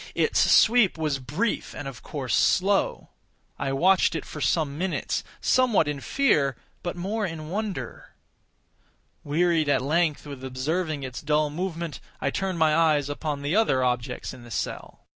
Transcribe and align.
Its 0.15 0.39
sweep 0.51 0.97
was 0.97 1.19
brief, 1.19 1.75
and 1.75 1.87
of 1.87 2.01
course 2.01 2.33
slow. 2.33 3.09
I 3.59 3.71
watched 3.71 4.15
it 4.15 4.25
for 4.25 4.41
some 4.41 4.75
minutes, 4.75 5.23
somewhat 5.41 5.87
in 5.87 5.99
fear, 6.01 6.55
but 6.81 6.95
more 6.95 7.23
in 7.23 7.49
wonder. 7.49 8.15
Wearied 9.23 9.69
at 9.69 9.79
length 9.83 10.25
with 10.25 10.43
observing 10.43 11.03
its 11.03 11.21
dull 11.21 11.51
movement, 11.51 11.99
I 12.19 12.31
turned 12.31 12.57
my 12.57 12.75
eyes 12.75 13.09
upon 13.09 13.43
the 13.43 13.55
other 13.55 13.83
objects 13.83 14.33
in 14.33 14.43
the 14.43 14.49
cell. 14.49 15.01